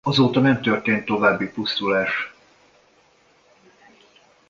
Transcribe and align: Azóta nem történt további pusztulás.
Azóta 0.03 0.39
nem 0.39 0.61
történt 0.61 1.05
további 1.05 1.47
pusztulás. 1.51 2.33